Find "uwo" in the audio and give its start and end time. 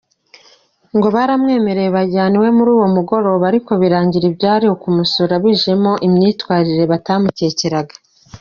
2.75-2.87